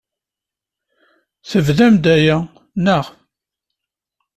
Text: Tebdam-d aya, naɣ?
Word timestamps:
Tebdam-d 1.49 2.05
aya, 2.15 2.37
naɣ? 2.85 3.05